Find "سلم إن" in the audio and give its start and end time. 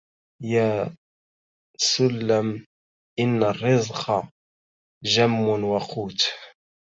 1.79-3.43